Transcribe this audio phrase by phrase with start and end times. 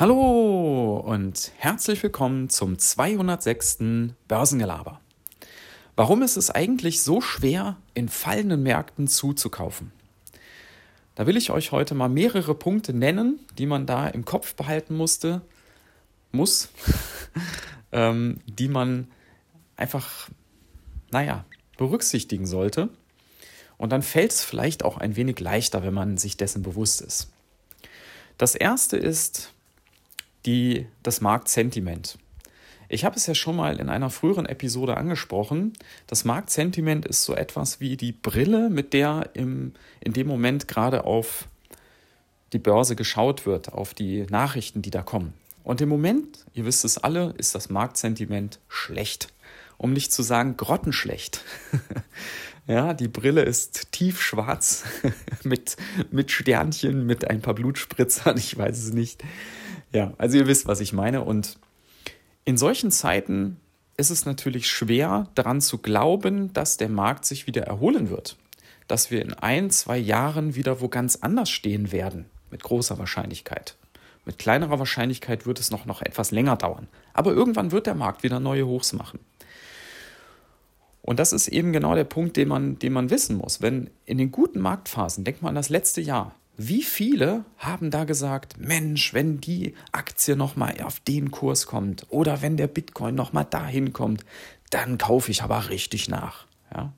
[0.00, 3.78] Hallo und herzlich willkommen zum 206.
[4.28, 5.00] Börsengelaber.
[5.96, 9.90] Warum ist es eigentlich so schwer, in fallenden Märkten zuzukaufen?
[11.16, 14.94] Da will ich euch heute mal mehrere Punkte nennen, die man da im Kopf behalten
[14.94, 15.40] musste,
[16.30, 16.68] muss,
[17.90, 19.08] ähm, die man
[19.74, 20.30] einfach,
[21.10, 21.44] naja,
[21.76, 22.88] berücksichtigen sollte.
[23.78, 27.32] Und dann fällt es vielleicht auch ein wenig leichter, wenn man sich dessen bewusst ist.
[28.36, 29.54] Das erste ist,
[30.48, 32.18] die, das Marktsentiment.
[32.88, 35.74] Ich habe es ja schon mal in einer früheren Episode angesprochen.
[36.06, 41.04] Das Marktsentiment ist so etwas wie die Brille, mit der im, in dem Moment gerade
[41.04, 41.48] auf
[42.54, 45.34] die Börse geschaut wird, auf die Nachrichten, die da kommen.
[45.64, 49.28] Und im Moment, ihr wisst es alle, ist das Marktsentiment schlecht.
[49.76, 51.44] Um nicht zu sagen grottenschlecht.
[52.66, 54.84] ja, die Brille ist tiefschwarz
[55.44, 55.76] mit,
[56.10, 59.22] mit Sternchen, mit ein paar Blutspritzern, ich weiß es nicht.
[59.92, 61.22] Ja, also ihr wisst, was ich meine.
[61.22, 61.58] Und
[62.44, 63.58] in solchen Zeiten
[63.96, 68.36] ist es natürlich schwer daran zu glauben, dass der Markt sich wieder erholen wird.
[68.86, 73.76] Dass wir in ein, zwei Jahren wieder wo ganz anders stehen werden, mit großer Wahrscheinlichkeit.
[74.24, 76.88] Mit kleinerer Wahrscheinlichkeit wird es noch, noch etwas länger dauern.
[77.14, 79.20] Aber irgendwann wird der Markt wieder neue Hochs machen.
[81.00, 83.62] Und das ist eben genau der Punkt, den man, den man wissen muss.
[83.62, 88.02] Wenn in den guten Marktphasen, denkt man an das letzte Jahr, wie viele haben da
[88.02, 93.44] gesagt, Mensch, wenn die Aktie nochmal auf den Kurs kommt oder wenn der Bitcoin nochmal
[93.44, 94.24] dahin kommt,
[94.70, 96.46] dann kaufe ich aber richtig nach.
[96.74, 96.92] Ja?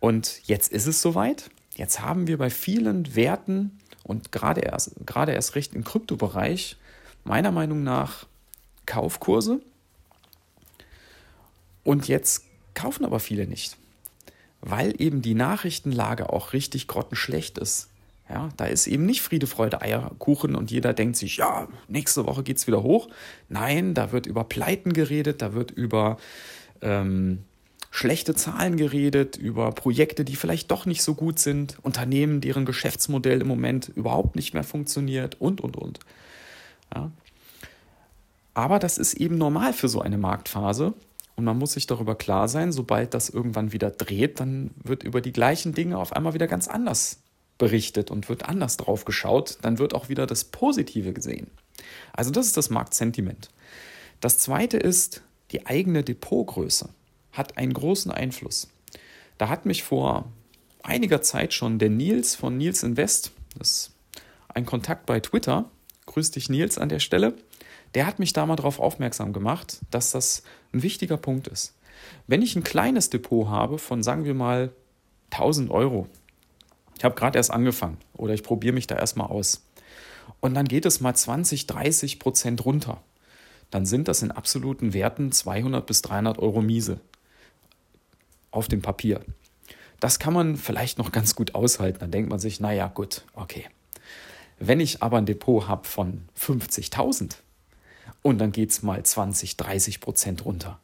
[0.00, 1.48] Und jetzt ist es soweit.
[1.76, 6.76] Jetzt haben wir bei vielen Werten und gerade erst, gerade erst recht im Kryptobereich
[7.22, 8.26] meiner Meinung nach
[8.84, 9.60] Kaufkurse.
[11.84, 13.76] Und jetzt kaufen aber viele nicht,
[14.60, 17.90] weil eben die Nachrichtenlage auch richtig grottenschlecht ist.
[18.28, 22.42] Ja, da ist eben nicht Friede, Freude, Eierkuchen und jeder denkt sich, ja, nächste Woche
[22.42, 23.08] geht es wieder hoch.
[23.48, 26.16] Nein, da wird über Pleiten geredet, da wird über
[26.80, 27.44] ähm,
[27.90, 33.42] schlechte Zahlen geredet, über Projekte, die vielleicht doch nicht so gut sind, Unternehmen, deren Geschäftsmodell
[33.42, 36.00] im Moment überhaupt nicht mehr funktioniert und, und, und.
[36.94, 37.10] Ja.
[38.54, 40.94] Aber das ist eben normal für so eine Marktphase.
[41.36, 45.20] Und man muss sich darüber klar sein, sobald das irgendwann wieder dreht, dann wird über
[45.20, 47.23] die gleichen Dinge auf einmal wieder ganz anders
[47.58, 51.50] berichtet und wird anders drauf geschaut, dann wird auch wieder das Positive gesehen.
[52.12, 53.50] Also das ist das Marktsentiment.
[54.20, 56.88] Das zweite ist, die eigene Depotgröße
[57.32, 58.68] hat einen großen Einfluss.
[59.38, 60.32] Da hat mich vor
[60.82, 63.90] einiger Zeit schon der Nils von Nils Invest, das ist
[64.48, 65.70] ein Kontakt bei Twitter,
[66.06, 67.34] grüß dich Nils an der Stelle,
[67.94, 70.42] der hat mich da mal darauf aufmerksam gemacht, dass das
[70.72, 71.74] ein wichtiger Punkt ist.
[72.26, 74.72] Wenn ich ein kleines Depot habe von, sagen wir mal,
[75.30, 76.08] 1000 Euro,
[77.04, 79.66] ich habe gerade erst angefangen oder ich probiere mich da erstmal aus.
[80.40, 83.02] Und dann geht es mal 20, 30 Prozent runter.
[83.70, 87.02] Dann sind das in absoluten Werten 200 bis 300 Euro Miese
[88.50, 89.20] auf dem Papier.
[90.00, 91.98] Das kann man vielleicht noch ganz gut aushalten.
[91.98, 93.66] Dann denkt man sich, naja, gut, okay.
[94.58, 97.34] Wenn ich aber ein Depot habe von 50.000
[98.22, 100.80] und dann geht es mal 20, 30 Prozent runter,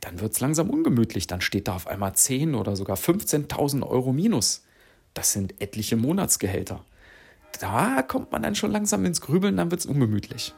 [0.00, 1.26] dann wird es langsam ungemütlich.
[1.26, 4.62] Dann steht da auf einmal 10 oder sogar 15.000 Euro Minus.
[5.14, 6.84] Das sind etliche Monatsgehälter.
[7.60, 10.54] Da kommt man dann schon langsam ins Grübeln, dann wird es ungemütlich.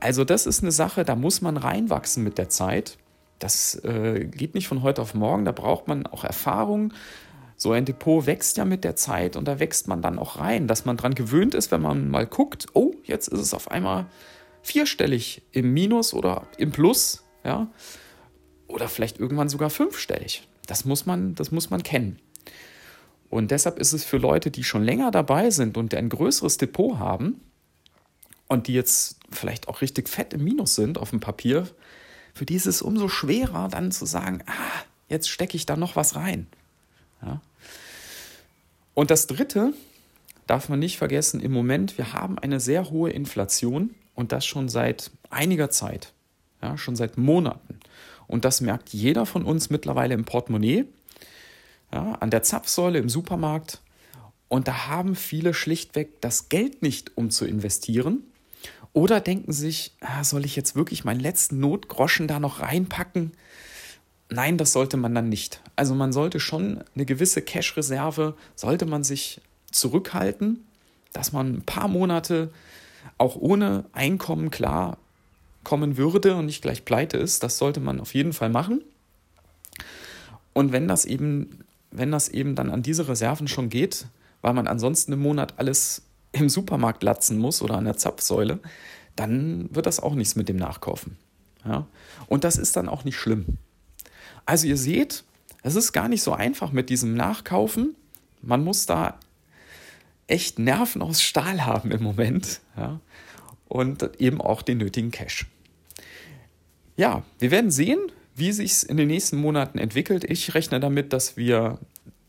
[0.00, 2.98] Also das ist eine Sache, da muss man reinwachsen mit der Zeit.
[3.38, 6.92] Das äh, geht nicht von heute auf morgen, da braucht man auch Erfahrung.
[7.56, 10.66] So ein Depot wächst ja mit der Zeit und da wächst man dann auch rein,
[10.66, 14.06] dass man daran gewöhnt ist, wenn man mal guckt, oh, jetzt ist es auf einmal
[14.62, 17.68] vierstellig im Minus oder im Plus, ja,
[18.66, 20.48] oder vielleicht irgendwann sogar fünfstellig.
[20.66, 22.18] Das muss man, das muss man kennen.
[23.30, 26.98] Und deshalb ist es für Leute, die schon länger dabei sind und ein größeres Depot
[26.98, 27.40] haben
[28.48, 31.68] und die jetzt vielleicht auch richtig fett im Minus sind auf dem Papier,
[32.32, 35.96] für die ist es umso schwerer dann zu sagen, ah, jetzt stecke ich da noch
[35.96, 36.46] was rein.
[37.22, 37.40] Ja.
[38.94, 39.72] Und das Dritte
[40.46, 44.68] darf man nicht vergessen, im Moment, wir haben eine sehr hohe Inflation und das schon
[44.68, 46.12] seit einiger Zeit,
[46.62, 47.80] ja, schon seit Monaten.
[48.26, 50.86] Und das merkt jeder von uns mittlerweile im Portemonnaie
[51.94, 53.80] ja, an der Zapfsäule im Supermarkt.
[54.48, 58.24] Und da haben viele schlichtweg das Geld nicht, um zu investieren.
[58.92, 63.32] Oder denken sich, ah, soll ich jetzt wirklich meinen letzten Notgroschen da noch reinpacken?
[64.28, 65.60] Nein, das sollte man dann nicht.
[65.76, 70.64] Also man sollte schon eine gewisse Cash-Reserve, sollte man sich zurückhalten,
[71.12, 72.52] dass man ein paar Monate
[73.18, 74.98] auch ohne Einkommen klar
[75.62, 77.42] kommen würde und nicht gleich pleite ist.
[77.42, 78.82] Das sollte man auf jeden Fall machen.
[80.52, 81.63] Und wenn das eben
[81.94, 84.06] wenn das eben dann an diese Reserven schon geht,
[84.42, 86.02] weil man ansonsten im Monat alles
[86.32, 88.58] im Supermarkt latzen muss oder an der Zapfsäule,
[89.16, 91.16] dann wird das auch nichts mit dem Nachkaufen.
[91.64, 91.86] Ja?
[92.26, 93.58] Und das ist dann auch nicht schlimm.
[94.44, 95.24] Also ihr seht,
[95.62, 97.94] es ist gar nicht so einfach mit diesem Nachkaufen.
[98.42, 99.18] Man muss da
[100.26, 102.60] echt Nerven aus Stahl haben im Moment.
[102.76, 103.00] Ja?
[103.68, 105.46] Und eben auch den nötigen Cash.
[106.96, 107.98] Ja, wir werden sehen,
[108.34, 110.24] wie sich es in den nächsten Monaten entwickelt.
[110.24, 111.78] Ich rechne damit, dass wir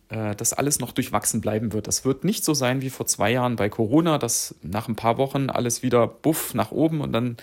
[0.10, 1.88] äh, dass alles noch durchwachsen bleiben wird.
[1.88, 5.18] Das wird nicht so sein wie vor zwei Jahren bei Corona, dass nach ein paar
[5.18, 7.38] Wochen alles wieder buff nach oben und dann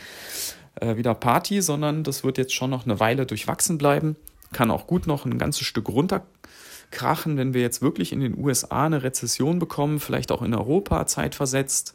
[0.77, 4.15] äh, wieder Party, sondern das wird jetzt schon noch eine Weile durchwachsen bleiben.
[4.53, 8.87] Kann auch gut noch ein ganzes Stück runterkrachen, wenn wir jetzt wirklich in den USA
[8.87, 11.95] eine Rezession bekommen, vielleicht auch in Europa zeitversetzt.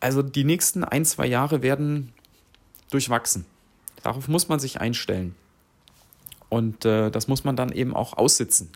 [0.00, 2.12] Also die nächsten ein, zwei Jahre werden
[2.90, 3.46] durchwachsen.
[4.02, 5.34] Darauf muss man sich einstellen.
[6.54, 8.70] Und äh, das muss man dann eben auch aussitzen.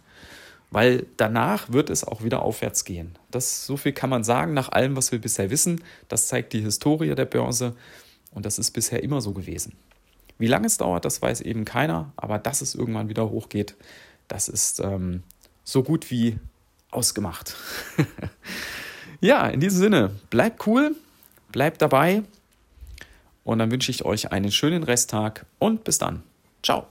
[0.73, 3.17] Weil danach wird es auch wieder aufwärts gehen.
[3.31, 5.83] Das, so viel kann man sagen nach allem, was wir bisher wissen.
[6.09, 7.77] Das zeigt die Historie der Börse.
[8.33, 9.75] Und das ist bisher immer so gewesen.
[10.39, 12.13] Wie lange es dauert, das weiß eben keiner.
[12.17, 13.77] Aber dass es irgendwann wieder hochgeht,
[14.27, 15.23] das ist ähm,
[15.63, 16.37] so gut wie
[16.91, 17.55] ausgemacht.
[19.21, 20.97] ja, in diesem Sinne, bleibt cool,
[21.53, 22.25] bleibt dabei.
[23.45, 26.25] Und dann wünsche ich euch einen schönen Resttag und bis dann.
[26.63, 26.89] Ciao.